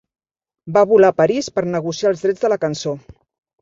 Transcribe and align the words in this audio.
Va 0.77 0.83
volar 0.93 1.13
a 1.13 1.15
París 1.23 1.53
per 1.59 1.67
negociar 1.77 2.13
els 2.17 2.27
drets 2.27 2.45
de 2.47 2.55
la 2.57 2.63
cançó. 2.69 2.99